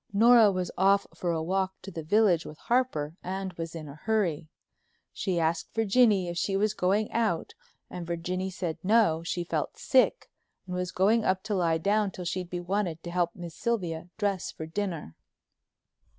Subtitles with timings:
[0.11, 3.93] Nora was off for a walk to the village with Harper and was in a
[3.93, 4.49] hurry.
[5.13, 7.53] She asked Virginie if she was going out
[7.87, 10.31] and Virginie said no, she felt sick
[10.65, 14.09] and was going up to lie down till she'd be wanted to help Miss Sylvia
[14.17, 15.15] dress for dinner.